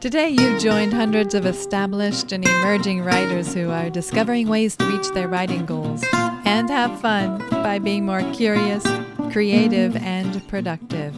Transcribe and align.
Today, 0.00 0.30
you've 0.30 0.62
joined 0.62 0.94
hundreds 0.94 1.34
of 1.34 1.44
established 1.44 2.32
and 2.32 2.42
emerging 2.48 3.04
writers 3.04 3.52
who 3.52 3.68
are 3.68 3.90
discovering 3.90 4.48
ways 4.48 4.74
to 4.78 4.86
reach 4.86 5.06
their 5.10 5.28
writing 5.28 5.66
goals 5.66 6.02
and 6.14 6.70
have 6.70 6.98
fun 7.02 7.46
by 7.50 7.78
being 7.78 8.06
more 8.06 8.22
curious, 8.32 8.82
creative, 9.30 9.94
and 9.96 10.48
productive. 10.48 11.14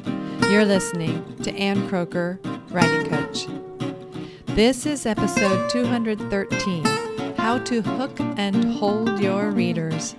You're 0.50 0.64
listening 0.64 1.37
to 1.45 1.55
Ann 1.55 1.89
Kroeker, 1.89 2.41
Writing 2.73 3.09
Coach. 3.09 3.46
This 4.57 4.85
is 4.85 5.07
episode 5.07 5.71
213 5.71 6.85
How 7.37 7.59
to 7.59 7.83
Hook 7.83 8.19
and 8.37 8.64
Hold 8.64 9.21
Your 9.21 9.53
Readers. 9.53 10.17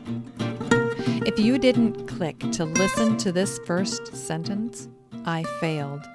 If 1.25 1.37
you 1.37 1.57
didn't 1.57 2.07
click 2.07 2.39
to 2.53 2.63
listen 2.63 3.17
to 3.17 3.33
this 3.33 3.59
first 3.65 4.15
sentence, 4.15 4.87
I 5.25 5.43
failed. 5.59 6.07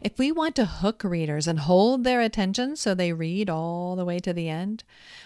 If 0.00 0.18
we 0.18 0.32
want 0.32 0.56
to 0.56 0.64
hook 0.64 1.02
readers 1.04 1.46
and 1.46 1.60
hold 1.60 2.04
their 2.04 2.20
attention 2.20 2.76
so 2.76 2.94
they 2.94 3.12
read 3.12 3.50
all 3.50 3.96
the 3.96 4.04
way 4.04 4.18
to 4.20 4.32
the 4.32 4.48
end, 4.48 4.84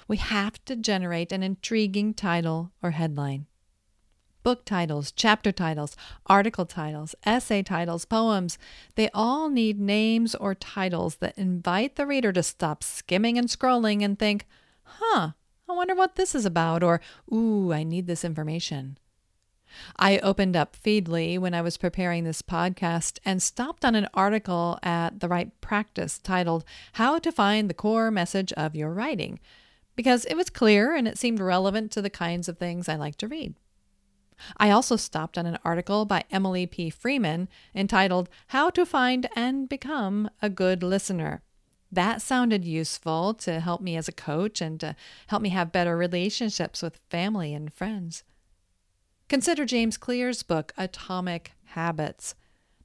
we 0.09 0.17
have 0.17 0.65
to 0.67 0.77
generate 0.77 1.33
an 1.33 1.43
intriguing 1.43 2.15
title 2.15 2.73
or 2.83 2.93
headline. 2.93 3.47
Book 4.43 4.65
titles, 4.65 5.11
chapter 5.11 5.51
titles, 5.51 5.97
article 6.27 6.67
titles, 6.67 7.17
essay 7.25 7.65
titles, 7.65 8.05
poems, 8.05 8.59
they 8.95 9.11
all 9.13 9.49
need 9.49 9.81
names 9.81 10.37
or 10.37 10.55
titles 10.55 11.17
that 11.17 11.37
invite 11.37 11.97
the 11.97 12.07
reader 12.07 12.33
to 12.33 12.45
stop 12.45 12.85
skimming 12.85 13.37
and 13.37 13.49
scrolling 13.49 14.05
and 14.05 14.19
think, 14.19 14.47
huh, 14.85 15.31
I 15.69 15.73
wonder 15.73 15.97
what 15.97 16.15
this 16.15 16.33
is 16.33 16.47
about, 16.47 16.85
or, 16.85 17.01
ooh, 17.33 17.73
I 17.73 17.83
need 17.83 18.07
this 18.07 18.25
information. 18.25 18.99
I 19.97 20.19
opened 20.19 20.57
up 20.57 20.77
Feedly 20.77 21.39
when 21.39 21.55
I 21.55 21.63
was 21.63 21.77
preparing 21.77 22.25
this 22.25 22.43
podcast 22.43 23.19
and 23.25 23.43
stopped 23.43 23.85
on 23.85 23.95
an 23.95 24.09
article 24.15 24.79
at 24.83 25.21
The 25.21 25.29
Write 25.29 25.61
Practice 25.61 26.19
titled 26.19 26.65
How 26.95 27.19
to 27.19 27.33
Find 27.33 27.71
the 27.71 27.75
Core 27.75 28.11
Message 28.11 28.53
of 28.55 28.75
Your 28.75 28.91
Writing, 28.91 29.41
because 29.95 30.25
it 30.27 30.37
was 30.37 30.51
clear 30.51 30.95
and 30.95 31.09
it 31.09 31.19
seemed 31.19 31.41
relevant 31.41 31.91
to 31.93 32.03
the 32.03 32.11
kinds 32.11 32.49
of 32.49 32.59
things 32.59 32.89
I 32.89 32.97
like 32.97 33.17
to 33.17 33.29
read. 33.29 33.55
I 34.59 34.71
also 34.71 34.97
stopped 34.97 35.39
on 35.39 35.47
an 35.47 35.59
article 35.65 36.05
by 36.05 36.25
Emily 36.31 36.67
P. 36.67 36.91
Freeman 36.91 37.49
entitled 37.75 38.29
How 38.49 38.71
to 38.71 38.85
Find 38.85 39.29
and 39.35 39.69
Become 39.69 40.31
a 40.43 40.51
Good 40.51 40.83
Listener. 40.83 41.43
That 41.91 42.21
sounded 42.21 42.65
useful 42.65 43.33
to 43.35 43.61
help 43.61 43.81
me 43.81 43.97
as 43.97 44.09
a 44.09 44.13
coach 44.13 44.61
and 44.61 44.79
to 44.81 44.97
help 45.29 45.41
me 45.41 45.49
have 45.51 45.73
better 45.73 45.97
relationships 45.97 46.83
with 46.83 47.01
family 47.09 47.55
and 47.55 47.73
friends. 47.73 48.25
Consider 49.29 49.65
James 49.65 49.97
Clear's 49.97 50.45
book, 50.45 50.73
Atomic 50.77 51.53
Habits. 51.65 52.37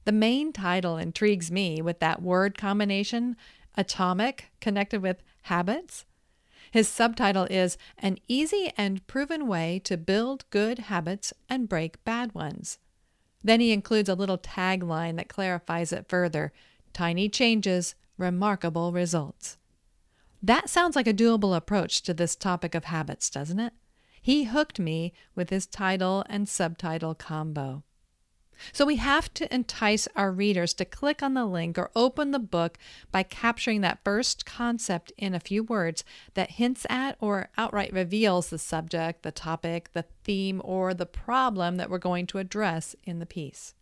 The 0.04 0.12
main 0.12 0.52
title 0.52 0.96
intrigues 0.96 1.52
me 1.52 1.80
with 1.80 2.00
that 2.00 2.20
word 2.20 2.58
combination, 2.58 3.36
atomic, 3.76 4.50
connected 4.60 5.02
with 5.02 5.22
habits. 5.42 6.04
His 6.72 6.88
subtitle 6.88 7.44
is 7.44 7.78
An 7.98 8.18
Easy 8.26 8.72
and 8.76 9.06
Proven 9.06 9.46
Way 9.46 9.80
to 9.84 9.96
Build 9.96 10.44
Good 10.50 10.80
Habits 10.80 11.32
and 11.48 11.68
Break 11.68 12.02
Bad 12.04 12.34
Ones. 12.34 12.78
Then 13.44 13.60
he 13.60 13.72
includes 13.72 14.08
a 14.08 14.14
little 14.14 14.38
tagline 14.38 15.16
that 15.16 15.28
clarifies 15.28 15.92
it 15.92 16.08
further 16.08 16.52
Tiny 16.92 17.28
changes, 17.28 17.94
remarkable 18.18 18.92
results. 18.92 19.56
That 20.42 20.68
sounds 20.68 20.94
like 20.94 21.06
a 21.06 21.14
doable 21.14 21.56
approach 21.56 22.02
to 22.02 22.12
this 22.12 22.36
topic 22.36 22.74
of 22.74 22.84
habits, 22.84 23.30
doesn't 23.30 23.60
it? 23.60 23.72
He 24.22 24.44
hooked 24.44 24.78
me 24.78 25.12
with 25.34 25.50
his 25.50 25.66
title 25.66 26.24
and 26.28 26.48
subtitle 26.48 27.14
combo. 27.16 27.82
So 28.72 28.86
we 28.86 28.96
have 28.96 29.34
to 29.34 29.52
entice 29.52 30.06
our 30.14 30.30
readers 30.30 30.72
to 30.74 30.84
click 30.84 31.24
on 31.24 31.34
the 31.34 31.44
link 31.44 31.76
or 31.76 31.90
open 31.96 32.30
the 32.30 32.38
book 32.38 32.78
by 33.10 33.24
capturing 33.24 33.80
that 33.80 34.04
first 34.04 34.46
concept 34.46 35.10
in 35.18 35.34
a 35.34 35.40
few 35.40 35.64
words 35.64 36.04
that 36.34 36.52
hints 36.52 36.86
at 36.88 37.16
or 37.18 37.48
outright 37.58 37.92
reveals 37.92 38.50
the 38.50 38.58
subject, 38.58 39.22
the 39.22 39.32
topic, 39.32 39.92
the 39.92 40.04
theme, 40.22 40.62
or 40.64 40.94
the 40.94 41.06
problem 41.06 41.76
that 41.76 41.90
we're 41.90 41.98
going 41.98 42.26
to 42.28 42.38
address 42.38 42.94
in 43.02 43.18
the 43.18 43.26
piece. 43.26 43.74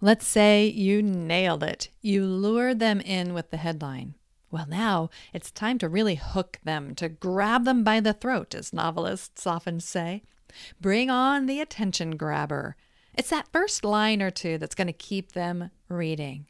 Let's 0.00 0.26
say 0.26 0.66
you 0.66 1.02
nailed 1.02 1.64
it. 1.64 1.88
You 2.00 2.24
lured 2.24 2.78
them 2.78 3.00
in 3.00 3.34
with 3.34 3.50
the 3.50 3.56
headline. 3.56 4.14
Well, 4.54 4.66
now 4.68 5.10
it's 5.32 5.50
time 5.50 5.78
to 5.78 5.88
really 5.88 6.14
hook 6.14 6.60
them, 6.62 6.94
to 6.94 7.08
grab 7.08 7.64
them 7.64 7.82
by 7.82 7.98
the 7.98 8.12
throat, 8.12 8.54
as 8.54 8.72
novelists 8.72 9.48
often 9.48 9.80
say. 9.80 10.22
Bring 10.80 11.10
on 11.10 11.46
the 11.46 11.60
attention 11.60 12.16
grabber. 12.16 12.76
It's 13.14 13.30
that 13.30 13.50
first 13.52 13.84
line 13.84 14.22
or 14.22 14.30
two 14.30 14.56
that's 14.58 14.76
going 14.76 14.86
to 14.86 14.92
keep 14.92 15.32
them 15.32 15.72
reading. 15.88 16.46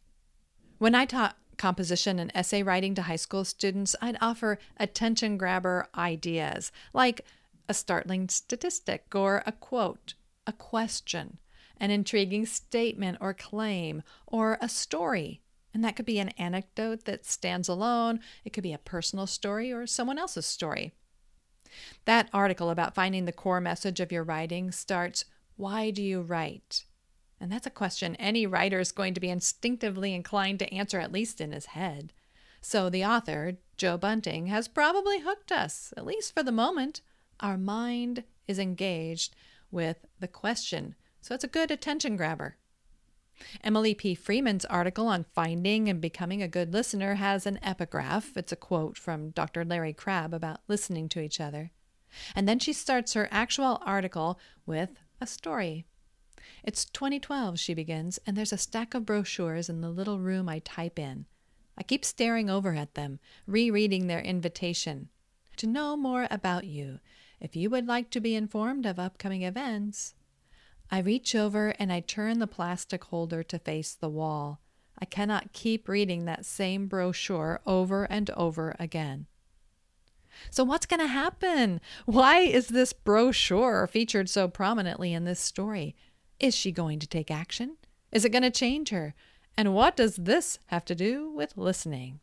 When 0.76 0.94
I 0.94 1.06
taught 1.06 1.38
composition 1.56 2.18
and 2.18 2.30
essay 2.34 2.62
writing 2.62 2.94
to 2.96 3.02
high 3.02 3.16
school 3.16 3.42
students, 3.42 3.96
I'd 4.02 4.18
offer 4.20 4.58
attention 4.76 5.38
grabber 5.38 5.88
ideas 5.94 6.72
like 6.92 7.22
a 7.70 7.72
startling 7.72 8.28
statistic 8.28 9.14
or 9.14 9.42
a 9.46 9.52
quote, 9.52 10.12
a 10.46 10.52
question, 10.52 11.38
an 11.78 11.90
intriguing 11.90 12.44
statement 12.44 13.16
or 13.22 13.32
claim, 13.32 14.02
or 14.26 14.58
a 14.60 14.68
story 14.68 15.40
and 15.74 15.84
that 15.84 15.96
could 15.96 16.06
be 16.06 16.20
an 16.20 16.30
anecdote 16.30 17.04
that 17.04 17.26
stands 17.26 17.68
alone, 17.68 18.20
it 18.44 18.52
could 18.52 18.62
be 18.62 18.72
a 18.72 18.78
personal 18.78 19.26
story 19.26 19.72
or 19.72 19.86
someone 19.86 20.18
else's 20.18 20.46
story. 20.46 20.92
That 22.04 22.30
article 22.32 22.70
about 22.70 22.94
finding 22.94 23.24
the 23.24 23.32
core 23.32 23.60
message 23.60 23.98
of 23.98 24.12
your 24.12 24.22
writing 24.22 24.70
starts 24.70 25.24
Why 25.56 25.90
do 25.90 26.02
you 26.02 26.22
write? 26.22 26.84
And 27.40 27.50
that's 27.50 27.66
a 27.66 27.70
question 27.70 28.14
any 28.16 28.46
writer 28.46 28.78
is 28.78 28.92
going 28.92 29.14
to 29.14 29.20
be 29.20 29.28
instinctively 29.28 30.14
inclined 30.14 30.60
to 30.60 30.72
answer, 30.72 31.00
at 31.00 31.12
least 31.12 31.40
in 31.40 31.50
his 31.52 31.66
head. 31.66 32.12
So 32.60 32.88
the 32.88 33.04
author, 33.04 33.58
Joe 33.76 33.98
Bunting, 33.98 34.46
has 34.46 34.68
probably 34.68 35.20
hooked 35.20 35.52
us, 35.52 35.92
at 35.96 36.06
least 36.06 36.32
for 36.32 36.42
the 36.42 36.52
moment. 36.52 37.02
Our 37.40 37.58
mind 37.58 38.24
is 38.46 38.58
engaged 38.58 39.34
with 39.70 40.06
the 40.20 40.28
question. 40.28 40.94
So 41.20 41.34
it's 41.34 41.44
a 41.44 41.48
good 41.48 41.70
attention 41.70 42.16
grabber. 42.16 42.56
Emily 43.62 43.94
P. 43.94 44.14
Freeman's 44.14 44.64
article 44.64 45.08
on 45.08 45.24
finding 45.34 45.88
and 45.88 46.00
becoming 46.00 46.42
a 46.42 46.48
good 46.48 46.72
listener 46.72 47.16
has 47.16 47.46
an 47.46 47.58
epigraph. 47.62 48.36
It's 48.36 48.52
a 48.52 48.56
quote 48.56 48.96
from 48.96 49.30
Dr. 49.30 49.64
Larry 49.64 49.92
Crabb 49.92 50.32
about 50.32 50.60
listening 50.68 51.08
to 51.10 51.20
each 51.20 51.40
other. 51.40 51.70
And 52.34 52.48
then 52.48 52.58
she 52.58 52.72
starts 52.72 53.14
her 53.14 53.28
actual 53.30 53.82
article 53.84 54.38
with 54.66 54.90
a 55.20 55.26
story. 55.26 55.84
It's 56.62 56.84
2012, 56.84 57.58
she 57.58 57.74
begins, 57.74 58.18
and 58.26 58.36
there's 58.36 58.52
a 58.52 58.58
stack 58.58 58.94
of 58.94 59.06
brochures 59.06 59.68
in 59.68 59.80
the 59.80 59.90
little 59.90 60.18
room 60.18 60.48
I 60.48 60.60
type 60.60 60.98
in. 60.98 61.26
I 61.76 61.82
keep 61.82 62.04
staring 62.04 62.48
over 62.48 62.74
at 62.74 62.94
them, 62.94 63.18
rereading 63.46 64.06
their 64.06 64.20
invitation. 64.20 65.08
To 65.56 65.66
know 65.66 65.96
more 65.96 66.26
about 66.30 66.64
you, 66.64 67.00
if 67.40 67.56
you 67.56 67.68
would 67.70 67.86
like 67.86 68.10
to 68.10 68.20
be 68.20 68.34
informed 68.34 68.86
of 68.86 68.98
upcoming 68.98 69.42
events, 69.42 70.14
I 70.90 70.98
reach 70.98 71.34
over 71.34 71.70
and 71.78 71.92
I 71.92 72.00
turn 72.00 72.38
the 72.38 72.46
plastic 72.46 73.04
holder 73.04 73.42
to 73.42 73.58
face 73.58 73.94
the 73.94 74.08
wall. 74.08 74.60
I 74.98 75.04
cannot 75.04 75.52
keep 75.52 75.88
reading 75.88 76.24
that 76.24 76.46
same 76.46 76.86
brochure 76.86 77.60
over 77.66 78.04
and 78.04 78.30
over 78.30 78.76
again. 78.78 79.26
So, 80.50 80.64
what's 80.64 80.86
going 80.86 81.00
to 81.00 81.06
happen? 81.06 81.80
Why 82.06 82.40
is 82.40 82.68
this 82.68 82.92
brochure 82.92 83.86
featured 83.86 84.28
so 84.28 84.48
prominently 84.48 85.12
in 85.12 85.24
this 85.24 85.40
story? 85.40 85.94
Is 86.40 86.54
she 86.54 86.72
going 86.72 86.98
to 87.00 87.06
take 87.06 87.30
action? 87.30 87.76
Is 88.12 88.24
it 88.24 88.30
going 88.30 88.42
to 88.42 88.50
change 88.50 88.90
her? 88.90 89.14
And 89.56 89.74
what 89.74 89.96
does 89.96 90.16
this 90.16 90.58
have 90.66 90.84
to 90.86 90.94
do 90.94 91.30
with 91.30 91.56
listening? 91.56 92.20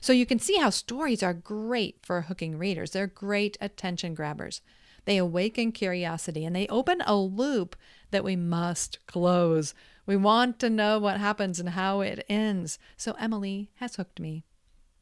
So, 0.00 0.12
you 0.12 0.26
can 0.26 0.38
see 0.38 0.56
how 0.56 0.70
stories 0.70 1.22
are 1.22 1.34
great 1.34 1.98
for 2.02 2.22
hooking 2.22 2.58
readers. 2.58 2.90
They're 2.90 3.06
great 3.06 3.56
attention 3.60 4.14
grabbers. 4.14 4.62
They 5.06 5.16
awaken 5.16 5.72
curiosity 5.72 6.44
and 6.44 6.54
they 6.54 6.66
open 6.66 7.00
a 7.06 7.16
loop 7.16 7.76
that 8.10 8.24
we 8.24 8.36
must 8.36 9.04
close. 9.06 9.72
We 10.04 10.16
want 10.16 10.58
to 10.58 10.70
know 10.70 10.98
what 10.98 11.18
happens 11.18 11.58
and 11.58 11.70
how 11.70 12.00
it 12.00 12.24
ends. 12.28 12.78
So 12.96 13.12
Emily 13.12 13.70
has 13.76 13.96
hooked 13.96 14.20
me. 14.20 14.44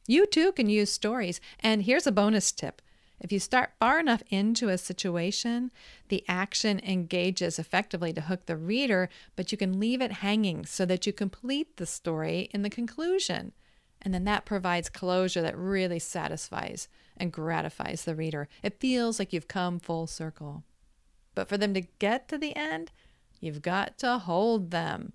You 0.06 0.26
too 0.26 0.52
can 0.52 0.68
use 0.68 0.92
stories. 0.92 1.40
And 1.60 1.82
here's 1.82 2.06
a 2.06 2.12
bonus 2.12 2.52
tip. 2.52 2.82
If 3.18 3.32
you 3.32 3.38
start 3.40 3.72
far 3.80 3.98
enough 3.98 4.22
into 4.28 4.68
a 4.68 4.76
situation, 4.76 5.70
the 6.08 6.24
action 6.28 6.80
engages 6.80 7.58
effectively 7.58 8.12
to 8.12 8.22
hook 8.22 8.44
the 8.44 8.56
reader, 8.56 9.08
but 9.36 9.50
you 9.50 9.56
can 9.56 9.80
leave 9.80 10.02
it 10.02 10.12
hanging 10.12 10.66
so 10.66 10.84
that 10.84 11.06
you 11.06 11.12
complete 11.12 11.78
the 11.78 11.86
story 11.86 12.50
in 12.52 12.60
the 12.62 12.68
conclusion. 12.68 13.52
And 14.02 14.12
then 14.12 14.24
that 14.24 14.44
provides 14.44 14.90
closure 14.90 15.40
that 15.40 15.56
really 15.56 15.98
satisfies 15.98 16.88
and 17.16 17.32
gratifies 17.32 18.04
the 18.04 18.14
reader. 18.14 18.48
It 18.62 18.80
feels 18.80 19.18
like 19.18 19.32
you've 19.32 19.48
come 19.48 19.78
full 19.78 20.06
circle. 20.06 20.64
But 21.34 21.48
for 21.48 21.56
them 21.56 21.74
to 21.74 21.82
get 21.98 22.28
to 22.28 22.38
the 22.38 22.54
end, 22.56 22.92
you've 23.40 23.62
got 23.62 23.98
to 23.98 24.18
hold 24.18 24.70
them. 24.70 25.12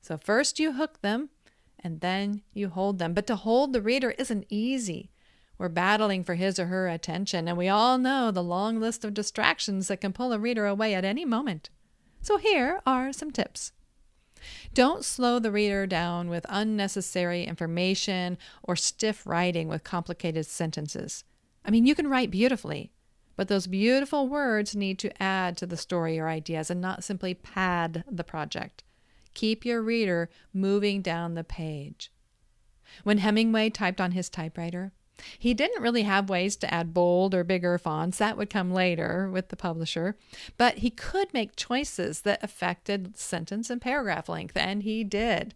So 0.00 0.18
first 0.18 0.58
you 0.58 0.72
hook 0.72 1.00
them 1.00 1.30
and 1.78 2.00
then 2.00 2.42
you 2.52 2.68
hold 2.68 2.98
them. 2.98 3.14
But 3.14 3.26
to 3.26 3.36
hold 3.36 3.72
the 3.72 3.82
reader 3.82 4.10
isn't 4.18 4.46
easy. 4.48 5.10
We're 5.56 5.68
battling 5.68 6.24
for 6.24 6.34
his 6.34 6.58
or 6.58 6.66
her 6.66 6.88
attention, 6.88 7.46
and 7.46 7.56
we 7.56 7.68
all 7.68 7.96
know 7.96 8.30
the 8.30 8.42
long 8.42 8.80
list 8.80 9.04
of 9.04 9.14
distractions 9.14 9.86
that 9.86 10.00
can 10.00 10.12
pull 10.12 10.32
a 10.32 10.38
reader 10.38 10.66
away 10.66 10.94
at 10.94 11.04
any 11.04 11.24
moment. 11.24 11.70
So 12.22 12.38
here 12.38 12.80
are 12.84 13.12
some 13.12 13.30
tips. 13.30 13.72
Don't 14.72 15.04
slow 15.04 15.38
the 15.38 15.52
reader 15.52 15.86
down 15.86 16.28
with 16.28 16.44
unnecessary 16.48 17.44
information 17.44 18.36
or 18.62 18.76
stiff 18.76 19.26
writing 19.26 19.68
with 19.68 19.84
complicated 19.84 20.46
sentences. 20.46 21.24
I 21.64 21.70
mean, 21.70 21.86
you 21.86 21.94
can 21.94 22.08
write 22.08 22.30
beautifully, 22.30 22.92
but 23.36 23.48
those 23.48 23.66
beautiful 23.66 24.28
words 24.28 24.76
need 24.76 24.98
to 25.00 25.22
add 25.22 25.56
to 25.56 25.66
the 25.66 25.76
story 25.76 26.18
or 26.18 26.28
ideas 26.28 26.70
and 26.70 26.80
not 26.80 27.04
simply 27.04 27.34
pad 27.34 28.04
the 28.10 28.24
project. 28.24 28.82
Keep 29.32 29.64
your 29.64 29.82
reader 29.82 30.28
moving 30.52 31.02
down 31.02 31.34
the 31.34 31.44
page. 31.44 32.12
When 33.02 33.18
Hemingway 33.18 33.70
typed 33.70 34.00
on 34.00 34.12
his 34.12 34.28
typewriter, 34.28 34.92
he 35.38 35.54
didn't 35.54 35.82
really 35.82 36.02
have 36.02 36.28
ways 36.28 36.56
to 36.56 36.72
add 36.72 36.92
bold 36.92 37.34
or 37.34 37.44
bigger 37.44 37.78
fonts. 37.78 38.18
That 38.18 38.36
would 38.36 38.50
come 38.50 38.72
later 38.72 39.30
with 39.30 39.48
the 39.48 39.56
publisher. 39.56 40.16
But 40.56 40.78
he 40.78 40.90
could 40.90 41.32
make 41.32 41.56
choices 41.56 42.22
that 42.22 42.42
affected 42.42 43.16
sentence 43.16 43.70
and 43.70 43.80
paragraph 43.80 44.28
length, 44.28 44.56
and 44.56 44.82
he 44.82 45.04
did. 45.04 45.54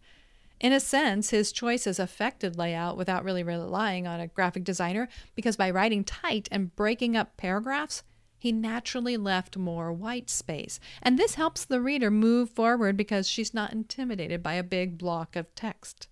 In 0.61 0.73
a 0.73 0.81
sense, 0.81 1.31
his 1.31 1.53
choices 1.53 2.01
affected 2.01 2.59
layout 2.59 2.97
without 2.97 3.25
really 3.25 3.45
relying 3.45 4.07
on 4.07 4.19
a 4.19 4.27
graphic 4.27 4.65
designer 4.65 5.09
because 5.37 5.57
by 5.57 5.71
writing 5.71 6.03
tight 6.03 6.49
and 6.51 6.75
breaking 6.75 7.17
up 7.17 7.37
paragraphs, 7.37 8.03
he 8.39 8.53
naturally 8.53 9.17
left 9.17 9.57
more 9.57 9.93
white 9.93 10.31
space. 10.31 10.81
And 11.03 11.19
this 11.19 11.35
helps 11.35 11.65
the 11.65 11.81
reader 11.81 12.11
move 12.11 12.51
forward 12.51 12.97
because 12.97 13.29
she's 13.29 13.55
not 13.55 13.73
intimidated 13.73 14.43
by 14.43 14.55
a 14.55 14.63
big 14.63 14.99
block 14.99 15.37
of 15.37 15.55
text. 15.55 16.09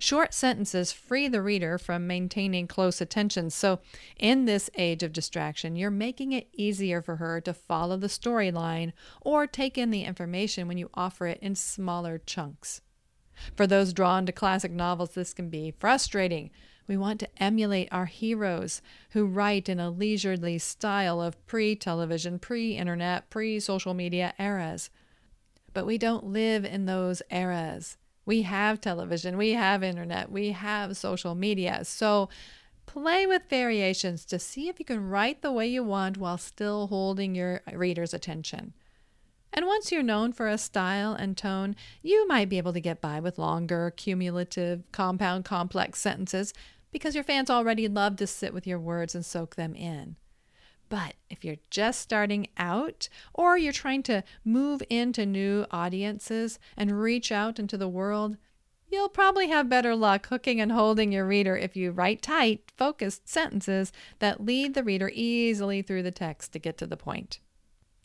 Short 0.00 0.32
sentences 0.32 0.92
free 0.92 1.26
the 1.26 1.42
reader 1.42 1.76
from 1.76 2.06
maintaining 2.06 2.68
close 2.68 3.00
attention. 3.00 3.50
So, 3.50 3.80
in 4.16 4.44
this 4.44 4.70
age 4.76 5.02
of 5.02 5.12
distraction, 5.12 5.74
you're 5.74 5.90
making 5.90 6.30
it 6.30 6.48
easier 6.52 7.02
for 7.02 7.16
her 7.16 7.40
to 7.40 7.52
follow 7.52 7.96
the 7.96 8.06
storyline 8.06 8.92
or 9.20 9.48
take 9.48 9.76
in 9.76 9.90
the 9.90 10.04
information 10.04 10.68
when 10.68 10.78
you 10.78 10.88
offer 10.94 11.26
it 11.26 11.40
in 11.42 11.56
smaller 11.56 12.18
chunks. 12.18 12.80
For 13.56 13.66
those 13.66 13.92
drawn 13.92 14.26
to 14.26 14.32
classic 14.32 14.72
novels, 14.72 15.10
this 15.10 15.32
can 15.32 15.48
be 15.48 15.74
frustrating. 15.78 16.50
We 16.86 16.96
want 16.96 17.20
to 17.20 17.42
emulate 17.42 17.88
our 17.92 18.06
heroes 18.06 18.80
who 19.10 19.26
write 19.26 19.68
in 19.68 19.78
a 19.78 19.90
leisurely 19.90 20.58
style 20.58 21.20
of 21.20 21.46
pre 21.46 21.76
television, 21.76 22.38
pre 22.38 22.76
internet, 22.76 23.28
pre 23.28 23.60
social 23.60 23.92
media 23.94 24.32
eras. 24.38 24.90
But 25.74 25.86
we 25.86 25.98
don't 25.98 26.24
live 26.24 26.64
in 26.64 26.86
those 26.86 27.22
eras. 27.30 27.98
We 28.24 28.42
have 28.42 28.80
television, 28.80 29.36
we 29.36 29.52
have 29.52 29.82
internet, 29.82 30.30
we 30.30 30.52
have 30.52 30.96
social 30.96 31.34
media. 31.34 31.84
So 31.84 32.28
play 32.86 33.26
with 33.26 33.42
variations 33.48 34.24
to 34.26 34.38
see 34.38 34.68
if 34.68 34.78
you 34.78 34.84
can 34.84 35.08
write 35.08 35.42
the 35.42 35.52
way 35.52 35.66
you 35.66 35.84
want 35.84 36.16
while 36.16 36.38
still 36.38 36.88
holding 36.88 37.34
your 37.34 37.62
reader's 37.72 38.14
attention. 38.14 38.72
And 39.52 39.66
once 39.66 39.90
you're 39.90 40.02
known 40.02 40.32
for 40.32 40.48
a 40.48 40.58
style 40.58 41.14
and 41.14 41.36
tone, 41.36 41.74
you 42.02 42.26
might 42.28 42.48
be 42.48 42.58
able 42.58 42.72
to 42.72 42.80
get 42.80 43.00
by 43.00 43.20
with 43.20 43.38
longer, 43.38 43.92
cumulative, 43.96 44.82
compound, 44.92 45.44
complex 45.44 46.00
sentences 46.00 46.52
because 46.92 47.14
your 47.14 47.24
fans 47.24 47.50
already 47.50 47.88
love 47.88 48.16
to 48.16 48.26
sit 48.26 48.54
with 48.54 48.66
your 48.66 48.78
words 48.78 49.14
and 49.14 49.24
soak 49.24 49.56
them 49.56 49.74
in. 49.74 50.16
But 50.88 51.14
if 51.28 51.44
you're 51.44 51.56
just 51.70 52.00
starting 52.00 52.48
out 52.56 53.08
or 53.34 53.58
you're 53.58 53.72
trying 53.72 54.02
to 54.04 54.24
move 54.44 54.82
into 54.88 55.26
new 55.26 55.66
audiences 55.70 56.58
and 56.76 57.00
reach 57.00 57.30
out 57.30 57.58
into 57.58 57.76
the 57.76 57.88
world, 57.88 58.36
you'll 58.90 59.10
probably 59.10 59.48
have 59.48 59.68
better 59.68 59.94
luck 59.94 60.28
hooking 60.28 60.60
and 60.60 60.72
holding 60.72 61.12
your 61.12 61.26
reader 61.26 61.56
if 61.56 61.76
you 61.76 61.90
write 61.90 62.22
tight, 62.22 62.72
focused 62.76 63.28
sentences 63.28 63.92
that 64.18 64.44
lead 64.44 64.72
the 64.74 64.82
reader 64.82 65.10
easily 65.12 65.82
through 65.82 66.02
the 66.02 66.10
text 66.10 66.52
to 66.52 66.58
get 66.58 66.78
to 66.78 66.86
the 66.86 66.96
point. 66.96 67.40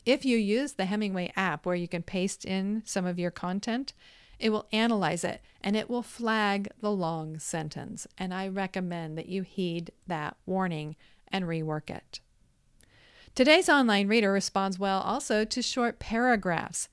If 0.04 0.24
you 0.24 0.36
use 0.36 0.74
the 0.74 0.84
Hemingway 0.84 1.32
app 1.34 1.64
where 1.64 1.74
you 1.74 1.88
can 1.88 2.02
paste 2.02 2.44
in 2.44 2.82
some 2.84 3.06
of 3.06 3.18
your 3.18 3.30
content, 3.30 3.94
it 4.38 4.50
will 4.50 4.66
analyze 4.72 5.24
it 5.24 5.40
and 5.62 5.76
it 5.76 5.88
will 5.88 6.02
flag 6.02 6.68
the 6.80 6.90
long 6.90 7.38
sentence. 7.38 8.06
And 8.18 8.34
I 8.34 8.48
recommend 8.48 9.16
that 9.16 9.28
you 9.28 9.42
heed 9.42 9.92
that 10.06 10.36
warning 10.44 10.96
and 11.28 11.44
rework 11.44 11.88
it. 11.90 12.20
Today's 13.34 13.68
online 13.68 14.06
reader 14.06 14.30
responds 14.30 14.78
well 14.78 15.00
also 15.00 15.44
to 15.44 15.62
short 15.62 15.98
paragraphs. 15.98 16.88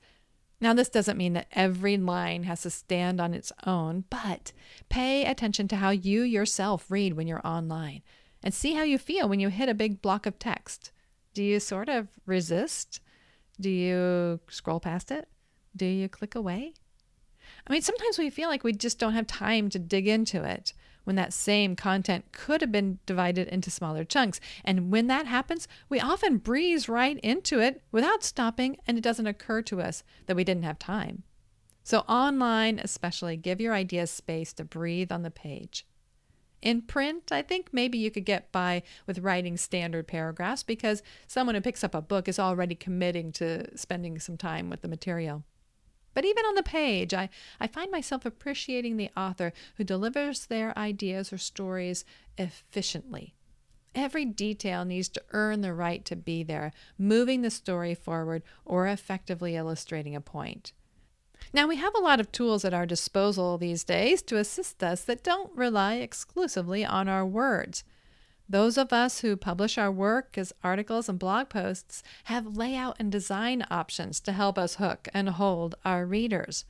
Now, 0.60 0.72
this 0.72 0.88
doesn't 0.88 1.18
mean 1.18 1.32
that 1.32 1.48
every 1.52 1.96
line 1.96 2.44
has 2.44 2.62
to 2.62 2.70
stand 2.70 3.20
on 3.20 3.34
its 3.34 3.52
own, 3.66 4.04
but 4.10 4.52
pay 4.88 5.24
attention 5.24 5.66
to 5.68 5.76
how 5.76 5.90
you 5.90 6.22
yourself 6.22 6.88
read 6.88 7.14
when 7.14 7.26
you're 7.26 7.46
online 7.46 8.02
and 8.42 8.54
see 8.54 8.74
how 8.74 8.84
you 8.84 8.96
feel 8.96 9.28
when 9.28 9.40
you 9.40 9.48
hit 9.48 9.68
a 9.68 9.74
big 9.74 10.00
block 10.00 10.24
of 10.24 10.38
text. 10.38 10.91
Do 11.34 11.42
you 11.42 11.60
sort 11.60 11.88
of 11.88 12.08
resist? 12.26 13.00
Do 13.60 13.70
you 13.70 14.40
scroll 14.48 14.80
past 14.80 15.10
it? 15.10 15.28
Do 15.74 15.86
you 15.86 16.08
click 16.08 16.34
away? 16.34 16.74
I 17.66 17.72
mean, 17.72 17.82
sometimes 17.82 18.18
we 18.18 18.30
feel 18.30 18.48
like 18.48 18.64
we 18.64 18.72
just 18.72 18.98
don't 18.98 19.14
have 19.14 19.26
time 19.26 19.68
to 19.70 19.78
dig 19.78 20.08
into 20.08 20.44
it 20.44 20.72
when 21.04 21.16
that 21.16 21.32
same 21.32 21.74
content 21.74 22.24
could 22.32 22.60
have 22.60 22.70
been 22.70 22.98
divided 23.06 23.48
into 23.48 23.70
smaller 23.70 24.04
chunks. 24.04 24.40
And 24.64 24.90
when 24.92 25.06
that 25.08 25.26
happens, 25.26 25.66
we 25.88 26.00
often 26.00 26.38
breeze 26.38 26.88
right 26.88 27.18
into 27.20 27.60
it 27.60 27.82
without 27.90 28.22
stopping, 28.22 28.76
and 28.86 28.96
it 28.96 29.04
doesn't 29.04 29.26
occur 29.26 29.62
to 29.62 29.80
us 29.80 30.04
that 30.26 30.36
we 30.36 30.44
didn't 30.44 30.62
have 30.64 30.78
time. 30.78 31.24
So, 31.84 32.00
online, 32.00 32.78
especially, 32.78 33.36
give 33.36 33.60
your 33.60 33.74
ideas 33.74 34.10
space 34.10 34.52
to 34.54 34.64
breathe 34.64 35.10
on 35.10 35.22
the 35.22 35.30
page. 35.32 35.84
In 36.62 36.82
print, 36.82 37.32
I 37.32 37.42
think 37.42 37.70
maybe 37.72 37.98
you 37.98 38.10
could 38.10 38.24
get 38.24 38.52
by 38.52 38.84
with 39.04 39.18
writing 39.18 39.56
standard 39.56 40.06
paragraphs 40.06 40.62
because 40.62 41.02
someone 41.26 41.56
who 41.56 41.60
picks 41.60 41.82
up 41.82 41.94
a 41.94 42.00
book 42.00 42.28
is 42.28 42.38
already 42.38 42.76
committing 42.76 43.32
to 43.32 43.76
spending 43.76 44.20
some 44.20 44.36
time 44.36 44.70
with 44.70 44.80
the 44.80 44.88
material. 44.88 45.42
But 46.14 46.24
even 46.24 46.44
on 46.44 46.54
the 46.54 46.62
page, 46.62 47.12
I, 47.14 47.30
I 47.58 47.66
find 47.66 47.90
myself 47.90 48.24
appreciating 48.24 48.96
the 48.96 49.10
author 49.16 49.52
who 49.76 49.84
delivers 49.84 50.46
their 50.46 50.76
ideas 50.78 51.32
or 51.32 51.38
stories 51.38 52.04
efficiently. 52.38 53.34
Every 53.94 54.24
detail 54.24 54.84
needs 54.84 55.08
to 55.10 55.22
earn 55.32 55.62
the 55.62 55.74
right 55.74 56.04
to 56.04 56.16
be 56.16 56.42
there, 56.42 56.72
moving 56.96 57.42
the 57.42 57.50
story 57.50 57.94
forward 57.94 58.42
or 58.64 58.86
effectively 58.86 59.56
illustrating 59.56 60.14
a 60.14 60.20
point. 60.20 60.72
Now, 61.52 61.66
we 61.66 61.76
have 61.76 61.94
a 61.94 62.00
lot 62.00 62.20
of 62.20 62.32
tools 62.32 62.64
at 62.64 62.74
our 62.74 62.86
disposal 62.86 63.58
these 63.58 63.84
days 63.84 64.22
to 64.22 64.38
assist 64.38 64.82
us 64.82 65.02
that 65.04 65.22
don't 65.22 65.56
rely 65.56 65.94
exclusively 65.94 66.84
on 66.84 67.08
our 67.08 67.26
words. 67.26 67.84
Those 68.48 68.76
of 68.76 68.92
us 68.92 69.20
who 69.20 69.36
publish 69.36 69.78
our 69.78 69.90
work 69.90 70.36
as 70.36 70.52
articles 70.62 71.08
and 71.08 71.18
blog 71.18 71.48
posts 71.48 72.02
have 72.24 72.56
layout 72.56 72.96
and 72.98 73.10
design 73.10 73.64
options 73.70 74.20
to 74.20 74.32
help 74.32 74.58
us 74.58 74.74
hook 74.74 75.08
and 75.14 75.30
hold 75.30 75.74
our 75.84 76.04
readers. 76.04 76.64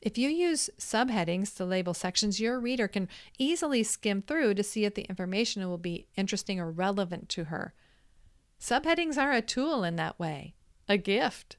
If 0.00 0.16
you 0.16 0.28
use 0.28 0.70
subheadings 0.78 1.54
to 1.56 1.64
label 1.64 1.94
sections, 1.94 2.40
your 2.40 2.60
reader 2.60 2.88
can 2.88 3.08
easily 3.36 3.82
skim 3.82 4.22
through 4.22 4.54
to 4.54 4.62
see 4.62 4.84
if 4.84 4.94
the 4.94 5.02
information 5.02 5.68
will 5.68 5.78
be 5.78 6.06
interesting 6.16 6.60
or 6.60 6.70
relevant 6.70 7.28
to 7.30 7.44
her. 7.44 7.74
Subheadings 8.60 9.16
are 9.16 9.32
a 9.32 9.42
tool 9.42 9.84
in 9.84 9.96
that 9.96 10.18
way, 10.18 10.54
a 10.88 10.96
gift. 10.96 11.56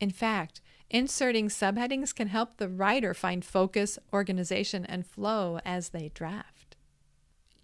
In 0.00 0.10
fact, 0.10 0.60
inserting 0.90 1.48
subheadings 1.48 2.14
can 2.14 2.28
help 2.28 2.56
the 2.56 2.68
writer 2.68 3.14
find 3.14 3.44
focus, 3.44 3.98
organization, 4.12 4.84
and 4.86 5.06
flow 5.06 5.60
as 5.64 5.90
they 5.90 6.10
draft. 6.14 6.76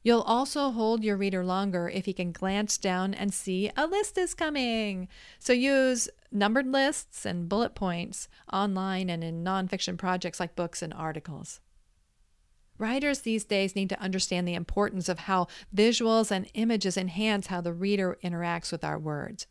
You'll 0.04 0.22
also 0.22 0.70
hold 0.72 1.04
your 1.04 1.16
reader 1.16 1.44
longer 1.44 1.88
if 1.88 2.06
he 2.06 2.12
can 2.12 2.32
glance 2.32 2.76
down 2.76 3.14
and 3.14 3.32
see 3.32 3.70
a 3.76 3.86
list 3.86 4.18
is 4.18 4.34
coming. 4.34 5.06
So 5.38 5.52
use 5.52 6.08
numbered 6.32 6.66
lists 6.66 7.24
and 7.24 7.48
bullet 7.48 7.74
points 7.76 8.28
online 8.52 9.08
and 9.08 9.22
in 9.22 9.44
nonfiction 9.44 9.96
projects 9.96 10.40
like 10.40 10.56
books 10.56 10.82
and 10.82 10.92
articles. 10.92 11.60
Writers 12.78 13.20
these 13.20 13.44
days 13.44 13.76
need 13.76 13.90
to 13.90 14.00
understand 14.00 14.48
the 14.48 14.54
importance 14.54 15.08
of 15.08 15.20
how 15.20 15.46
visuals 15.74 16.32
and 16.32 16.50
images 16.54 16.96
enhance 16.96 17.46
how 17.46 17.60
the 17.60 17.72
reader 17.72 18.18
interacts 18.24 18.72
with 18.72 18.82
our 18.82 18.98
words. 18.98 19.46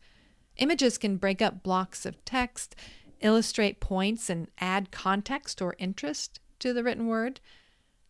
Images 0.58 0.98
can 0.98 1.16
break 1.16 1.40
up 1.40 1.62
blocks 1.62 2.04
of 2.04 2.22
text, 2.26 2.76
illustrate 3.22 3.80
points, 3.80 4.28
and 4.28 4.48
add 4.58 4.90
context 4.90 5.62
or 5.62 5.74
interest 5.78 6.40
to 6.58 6.72
the 6.72 6.84
written 6.84 7.06
word. 7.06 7.40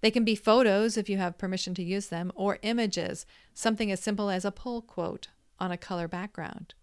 They 0.00 0.11
can 0.11 0.25
be 0.25 0.35
photos 0.35 0.97
if 0.97 1.09
you 1.09 1.19
have 1.19 1.38
permission 1.38 1.75
to 1.75 1.83
use 1.83 2.09
them, 2.09 2.33
or 2.35 2.59
images, 2.62 3.25
something 3.54 3.90
as 3.92 4.00
simple 4.00 4.31
as 4.31 4.45
a 4.45 4.50
pull 4.50 4.83
quote 4.83 5.28
on 5.61 5.71
a 5.71 5.76
color 5.76 6.09
background. 6.09 6.75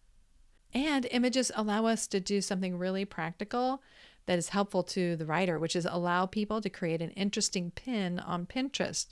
And 0.73 1.07
images 1.11 1.51
allow 1.55 1.85
us 1.85 2.07
to 2.07 2.19
do 2.19 2.41
something 2.41 2.77
really 2.77 3.05
practical 3.05 3.81
that 4.25 4.37
is 4.37 4.49
helpful 4.49 4.83
to 4.83 5.15
the 5.15 5.25
writer, 5.25 5.57
which 5.57 5.75
is 5.75 5.87
allow 5.89 6.25
people 6.25 6.61
to 6.61 6.69
create 6.69 7.01
an 7.01 7.09
interesting 7.11 7.71
pin 7.71 8.19
on 8.19 8.45
Pinterest. 8.45 9.07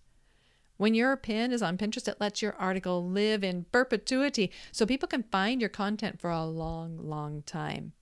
When 0.78 0.94
your 0.94 1.18
pin 1.18 1.52
is 1.52 1.64
on 1.64 1.78
Pinterest, 1.78 2.08
it 2.08 2.22
lets 2.22 2.42
your 2.42 2.54
article 2.54 3.04
live 3.04 3.44
in 3.44 3.66
perpetuity 3.72 4.52
so 4.72 4.86
people 4.86 5.08
can 5.08 5.24
find 5.24 5.60
your 5.60 5.72
content 5.72 6.22
for 6.22 6.30
a 6.30 6.46
long, 6.46 7.00
long 7.00 7.42
time. 7.42 7.94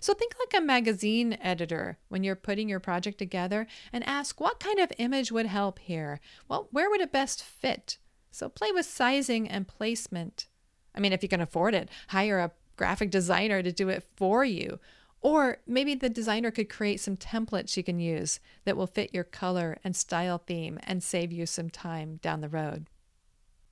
So 0.00 0.14
think 0.14 0.34
like 0.38 0.60
a 0.60 0.64
magazine 0.64 1.36
editor 1.40 1.98
when 2.08 2.24
you're 2.24 2.36
putting 2.36 2.68
your 2.68 2.80
project 2.80 3.18
together 3.18 3.66
and 3.92 4.06
ask 4.06 4.40
what 4.40 4.60
kind 4.60 4.78
of 4.78 4.92
image 4.98 5.32
would 5.32 5.46
help 5.46 5.78
here? 5.78 6.20
Well, 6.48 6.68
where 6.70 6.90
would 6.90 7.00
it 7.00 7.12
best 7.12 7.42
fit? 7.42 7.98
So 8.30 8.48
play 8.48 8.72
with 8.72 8.86
sizing 8.86 9.48
and 9.48 9.68
placement. 9.68 10.46
I 10.94 11.00
mean, 11.00 11.12
if 11.12 11.22
you 11.22 11.28
can 11.28 11.40
afford 11.40 11.74
it, 11.74 11.88
hire 12.08 12.38
a 12.38 12.52
graphic 12.76 13.10
designer 13.10 13.62
to 13.62 13.72
do 13.72 13.88
it 13.88 14.04
for 14.16 14.44
you. 14.44 14.78
Or 15.20 15.58
maybe 15.66 15.94
the 15.94 16.08
designer 16.08 16.50
could 16.50 16.68
create 16.68 17.00
some 17.00 17.16
templates 17.16 17.76
you 17.76 17.84
can 17.84 18.00
use 18.00 18.40
that 18.64 18.76
will 18.76 18.88
fit 18.88 19.14
your 19.14 19.24
color 19.24 19.78
and 19.84 19.94
style 19.94 20.38
theme 20.38 20.80
and 20.82 21.02
save 21.02 21.30
you 21.30 21.46
some 21.46 21.70
time 21.70 22.18
down 22.22 22.40
the 22.40 22.48
road. 22.48 22.86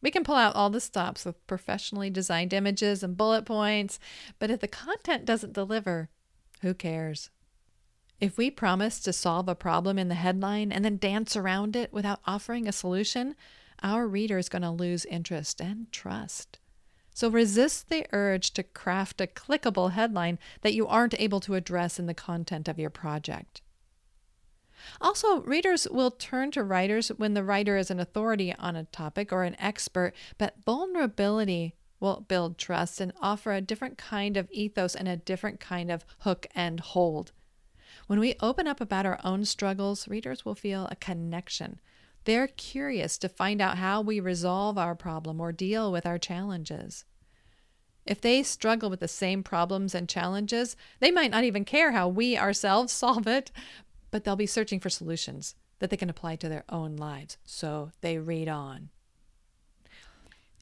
We 0.03 0.11
can 0.11 0.25
pull 0.25 0.37
out 0.37 0.55
all 0.55 0.71
the 0.71 0.81
stops 0.81 1.25
with 1.25 1.47
professionally 1.47 2.11
designed 2.11 2.53
images 2.53 3.03
and 3.03 3.17
bullet 3.17 3.45
points, 3.45 3.99
but 4.39 4.51
if 4.51 4.61
the 4.61 4.69
content 4.69 5.25
doesn't 5.25 5.53
deliver, 5.53 6.09
who 6.63 6.75
cares? 6.75 7.31
If 8.21 8.37
we 8.37 8.51
promise 8.51 9.01
to 9.01 9.13
solve 9.13 9.49
a 9.49 9.55
problem 9.55 9.99
in 9.99 10.09
the 10.09 10.15
headline 10.15 10.73
and 10.73 10.85
then 10.85 10.99
dance 10.99 11.37
around 11.37 11.75
it 11.75 11.93
without 11.93 12.21
offering 12.27 12.69
a 12.69 12.73
solution, 12.73 13.35
our 13.83 14.07
reader 14.07 14.37
is 14.37 14.51
going 14.51 14.63
to 14.63 14.71
lose 14.71 15.07
interest 15.07 15.61
and 15.61 15.91
trust. 15.91 16.59
So 17.15 17.29
resist 17.29 17.89
the 17.89 18.07
urge 18.13 18.53
to 18.53 18.63
craft 18.63 19.21
a 19.21 19.27
clickable 19.27 19.93
headline 19.93 20.39
that 20.61 20.75
you 20.75 20.87
aren't 20.87 21.19
able 21.19 21.41
to 21.41 21.55
address 21.55 21.99
in 21.99 22.07
the 22.07 22.15
content 22.15 22.69
of 22.69 22.79
your 22.79 22.91
project. 22.91 23.63
Also, 25.01 25.41
readers 25.43 25.87
will 25.91 26.11
turn 26.11 26.51
to 26.53 26.63
writers 26.63 27.09
when 27.09 27.35
the 27.35 27.45
writer 27.45 27.77
is 27.77 27.91
an 27.91 28.01
authority 28.01 28.55
on 28.59 28.77
a 28.77 28.85
topic 28.85 29.33
or 29.33 29.45
an 29.45 29.57
expert, 29.59 30.15
but 30.39 30.63
vulnerability 30.65 31.75
will 32.01 32.25
build 32.29 32.59
trust 32.59 33.01
and 33.01 33.13
offer 33.21 33.53
a 33.53 33.61
different 33.61 33.99
kind 33.99 34.37
of 34.37 34.51
ethos 34.51 34.95
and 34.95 35.07
a 35.07 35.17
different 35.17 35.61
kind 35.61 35.91
of 35.91 36.05
hook 36.21 36.47
and 36.55 36.81
hold. 36.81 37.33
When 38.07 38.19
we 38.19 38.35
open 38.41 38.67
up 38.67 38.81
about 38.81 39.07
our 39.07 39.21
own 39.23 39.45
struggles, 39.45 40.09
readers 40.09 40.45
will 40.45 40.55
feel 40.55 40.89
a 40.91 40.97
connection. 40.97 41.81
They're 42.25 42.49
curious 42.49 43.19
to 43.19 43.29
find 43.29 43.61
out 43.61 43.79
how 43.79 44.01
we 44.01 44.21
resolve 44.21 44.79
our 44.79 44.95
problem 44.95 45.41
or 45.41 45.53
deal 45.53 45.93
with 45.93 46.07
our 46.07 46.19
challenges. 46.19 47.05
If 48.07 48.21
they 48.21 48.43
struggle 48.43 48.91
with 48.91 49.01
the 49.01 49.09
same 49.09 49.43
problems 49.43 49.95
and 49.95 50.09
challenges, 50.09 50.77
they 51.01 51.11
might 51.11 51.31
not 51.31 51.45
even 51.45 51.65
care 51.65 51.93
how 51.93 52.09
we 52.09 52.37
ourselves 52.37 52.93
solve 52.95 53.27
it, 53.27 53.51
but 54.11 54.25
they'll 54.25 54.37
be 54.37 54.47
searching 54.47 54.81
for 54.81 54.91
solutions 54.91 55.55
that 55.79 55.91
they 55.91 55.97
can 55.97 56.11
apply 56.11 56.37
to 56.37 56.49
their 56.49 56.65
own 56.69 56.97
lives. 56.97 57.39
So 57.45 57.91
they 58.01 58.19
read 58.19 58.49
on. 58.49 58.91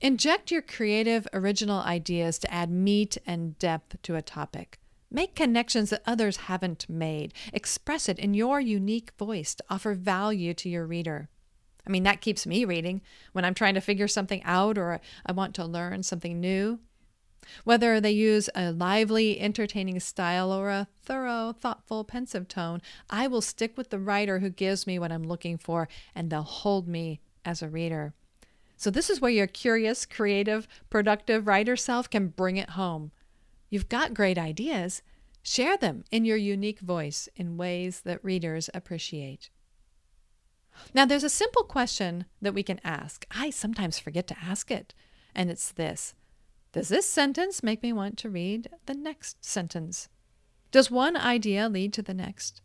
Inject 0.01 0.51
your 0.51 0.63
creative, 0.63 1.27
original 1.33 1.81
ideas 1.81 2.39
to 2.39 2.55
add 2.55 2.71
meat 2.71 3.19
and 3.27 3.59
depth 3.59 4.01
to 4.03 4.15
a 4.15 4.23
topic. 4.23 4.79
Make 5.11 5.35
connections 5.35 5.91
that 5.91 6.03
others 6.07 6.37
haven't 6.37 6.89
made. 6.89 7.33
Express 7.53 8.09
it 8.09 8.19
in 8.19 8.35
your 8.35 8.61
unique 8.61 9.13
voice 9.19 9.55
to 9.57 9.65
offer 9.69 9.95
value 9.95 10.55
to 10.55 10.69
your 10.69 10.87
reader. 10.87 11.29
I 11.87 11.91
mean, 11.91 12.03
that 12.03 12.21
keeps 12.21 12.47
me 12.47 12.65
reading 12.65 13.01
when 13.33 13.45
I'm 13.45 13.55
trying 13.55 13.75
to 13.75 13.81
figure 13.81 14.09
something 14.09 14.43
out 14.45 14.77
or 14.77 15.01
I 15.25 15.33
want 15.33 15.55
to 15.55 15.65
learn 15.65 16.03
something 16.03 16.39
new. 16.39 16.79
Whether 17.65 18.01
they 18.01 18.11
use 18.11 18.51
a 18.55 18.73
lively, 18.73 19.41
entertaining 19.41 20.01
style 20.01 20.53
or 20.53 20.71
a 20.71 20.89
thorough, 21.03 21.53
thoughtful, 21.53 22.05
pensive 22.05 22.49
tone, 22.49 22.83
I 23.09 23.27
will 23.27 23.41
stick 23.41 23.77
with 23.77 23.91
the 23.91 23.99
writer 23.99 24.39
who 24.39 24.51
gives 24.51 24.87
me 24.87 24.99
what 24.99 25.13
I'm 25.13 25.23
looking 25.23 25.59
for, 25.59 25.89
and 26.15 26.31
they'll 26.31 26.43
hold 26.43 26.89
me 26.89 27.21
as 27.45 27.63
a 27.63 27.69
reader. 27.69 28.15
So, 28.77 28.91
this 28.91 29.11
is 29.11 29.21
where 29.21 29.31
your 29.31 29.47
curious, 29.47 30.07
creative, 30.07 30.69
productive 30.89 31.47
writer 31.47 31.77
self 31.77 32.09
can 32.09 32.29
bring 32.29 32.57
it 32.57 32.71
home. 32.71 33.11
You've 33.71 33.89
got 33.89 34.15
great 34.15 34.39
ideas. 34.39 35.03
Share 35.43 35.77
them 35.77 36.05
in 36.11 36.25
your 36.25 36.37
unique 36.37 36.81
voice 36.81 37.29
in 37.35 37.57
ways 37.57 38.03
that 38.03 38.25
readers 38.25 38.71
appreciate. 38.75 39.51
Now, 40.95 41.05
there's 41.05 41.25
a 41.25 41.31
simple 41.31 41.65
question 41.65 42.27
that 42.41 42.55
we 42.55 42.63
can 42.63 42.81
ask. 42.85 43.27
I 43.31 43.51
sometimes 43.51 43.99
forget 43.99 44.27
to 44.29 44.39
ask 44.39 44.71
it, 44.71 44.95
and 45.35 45.51
it's 45.51 45.73
this 45.73 46.15
does 46.73 46.89
this 46.89 47.09
sentence 47.09 47.63
make 47.63 47.83
me 47.83 47.93
want 47.93 48.19
to 48.19 48.31
read 48.31 48.69
the 48.87 48.95
next 48.95 49.45
sentence? 49.45 50.09
Does 50.71 50.91
one 50.91 51.17
idea 51.17 51.69
lead 51.69 51.93
to 51.95 52.03
the 52.03 52.15
next? 52.15 52.61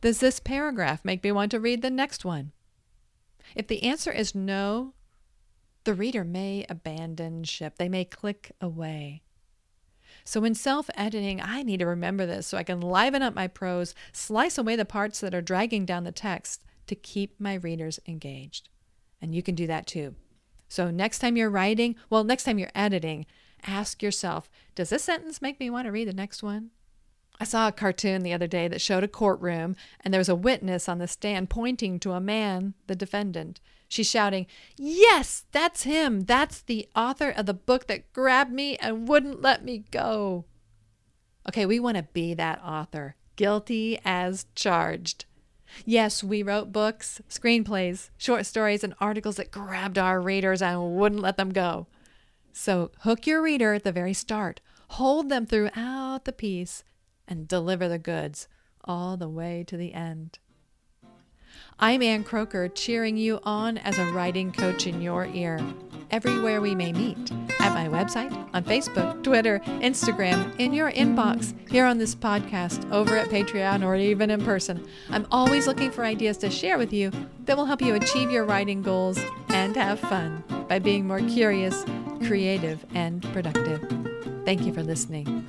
Does 0.00 0.20
this 0.20 0.40
paragraph 0.40 1.04
make 1.04 1.24
me 1.24 1.32
want 1.32 1.50
to 1.52 1.60
read 1.60 1.82
the 1.82 1.90
next 1.90 2.24
one? 2.24 2.52
If 3.54 3.66
the 3.66 3.82
answer 3.82 4.12
is 4.12 4.34
no, 4.34 4.92
the 5.84 5.94
reader 5.94 6.24
may 6.24 6.66
abandon 6.68 7.44
ship. 7.44 7.76
They 7.78 7.88
may 7.88 8.04
click 8.04 8.52
away. 8.60 9.22
So, 10.24 10.44
in 10.44 10.54
self 10.54 10.90
editing, 10.94 11.40
I 11.40 11.62
need 11.62 11.78
to 11.78 11.86
remember 11.86 12.26
this 12.26 12.46
so 12.46 12.58
I 12.58 12.62
can 12.62 12.82
liven 12.82 13.22
up 13.22 13.34
my 13.34 13.46
prose, 13.46 13.94
slice 14.12 14.58
away 14.58 14.76
the 14.76 14.84
parts 14.84 15.20
that 15.20 15.34
are 15.34 15.40
dragging 15.40 15.86
down 15.86 16.04
the 16.04 16.12
text 16.12 16.64
to 16.88 16.94
keep 16.94 17.40
my 17.40 17.54
readers 17.54 17.98
engaged. 18.06 18.68
And 19.22 19.34
you 19.34 19.42
can 19.42 19.54
do 19.54 19.66
that 19.68 19.86
too. 19.86 20.14
So, 20.68 20.90
next 20.90 21.18
time 21.18 21.36
you're 21.36 21.50
writing, 21.50 21.96
well, 22.10 22.24
next 22.24 22.44
time 22.44 22.58
you're 22.58 22.70
editing, 22.74 23.26
ask 23.66 24.02
yourself 24.02 24.50
Does 24.74 24.90
this 24.90 25.04
sentence 25.04 25.42
make 25.42 25.58
me 25.58 25.70
want 25.70 25.86
to 25.86 25.92
read 25.92 26.08
the 26.08 26.12
next 26.12 26.42
one? 26.42 26.70
I 27.40 27.44
saw 27.44 27.68
a 27.68 27.72
cartoon 27.72 28.22
the 28.22 28.32
other 28.32 28.48
day 28.48 28.66
that 28.68 28.80
showed 28.80 29.04
a 29.04 29.08
courtroom, 29.08 29.76
and 30.00 30.12
there 30.12 30.18
was 30.18 30.28
a 30.28 30.34
witness 30.34 30.88
on 30.88 30.98
the 30.98 31.06
stand 31.06 31.48
pointing 31.48 32.00
to 32.00 32.12
a 32.12 32.20
man, 32.20 32.74
the 32.88 32.96
defendant. 32.96 33.60
She's 33.88 34.10
shouting, 34.10 34.46
Yes, 34.76 35.44
that's 35.52 35.84
him. 35.84 36.24
That's 36.24 36.60
the 36.60 36.88
author 36.94 37.30
of 37.30 37.46
the 37.46 37.54
book 37.54 37.86
that 37.86 38.12
grabbed 38.12 38.52
me 38.52 38.76
and 38.76 39.08
wouldn't 39.08 39.40
let 39.40 39.64
me 39.64 39.84
go. 39.90 40.44
Okay, 41.48 41.64
we 41.64 41.80
want 41.80 41.96
to 41.96 42.02
be 42.02 42.34
that 42.34 42.60
author, 42.62 43.16
guilty 43.36 43.98
as 44.04 44.46
charged. 44.54 45.24
Yes, 45.84 46.24
we 46.24 46.42
wrote 46.42 46.72
books, 46.72 47.20
screenplays, 47.28 48.10
short 48.16 48.46
stories, 48.46 48.82
and 48.82 48.94
articles 49.00 49.36
that 49.36 49.50
grabbed 49.50 49.98
our 49.98 50.20
readers 50.20 50.62
and 50.62 50.96
wouldn't 50.96 51.22
let 51.22 51.36
them 51.36 51.52
go. 51.52 51.86
So 52.52 52.90
hook 53.00 53.26
your 53.26 53.42
reader 53.42 53.74
at 53.74 53.84
the 53.84 53.92
very 53.92 54.14
start, 54.14 54.60
hold 54.90 55.28
them 55.28 55.46
throughout 55.46 56.24
the 56.24 56.32
piece, 56.32 56.82
and 57.26 57.46
deliver 57.46 57.88
the 57.88 57.98
goods 57.98 58.48
all 58.84 59.16
the 59.16 59.28
way 59.28 59.64
to 59.68 59.76
the 59.76 59.94
end. 59.94 60.38
I'm 61.78 62.02
Ann 62.02 62.24
Kroeker, 62.24 62.74
cheering 62.74 63.16
you 63.16 63.38
on 63.44 63.78
as 63.78 63.98
a 63.98 64.10
writing 64.12 64.50
coach 64.50 64.86
in 64.86 65.00
your 65.00 65.26
ear, 65.26 65.60
everywhere 66.10 66.60
we 66.60 66.74
may 66.74 66.92
meet 66.92 67.30
at 67.68 67.74
my 67.74 67.88
website, 67.88 68.32
on 68.54 68.64
Facebook, 68.64 69.22
Twitter, 69.22 69.60
Instagram, 69.80 70.58
in 70.58 70.72
your 70.72 70.90
inbox, 70.92 71.54
here 71.70 71.84
on 71.84 71.98
this 71.98 72.14
podcast, 72.14 72.90
over 72.90 73.16
at 73.16 73.28
Patreon, 73.28 73.84
or 73.84 73.94
even 73.94 74.30
in 74.30 74.42
person. 74.42 74.86
I'm 75.10 75.26
always 75.30 75.66
looking 75.66 75.90
for 75.90 76.04
ideas 76.04 76.38
to 76.38 76.50
share 76.50 76.78
with 76.78 76.92
you 76.92 77.12
that 77.44 77.56
will 77.56 77.66
help 77.66 77.82
you 77.82 77.94
achieve 77.94 78.30
your 78.30 78.44
writing 78.44 78.82
goals 78.82 79.18
and 79.50 79.76
have 79.76 80.00
fun 80.00 80.42
by 80.68 80.78
being 80.78 81.06
more 81.06 81.20
curious, 81.20 81.84
creative, 82.26 82.84
and 82.94 83.22
productive. 83.32 83.80
Thank 84.44 84.62
you 84.62 84.72
for 84.72 84.82
listening. 84.82 85.44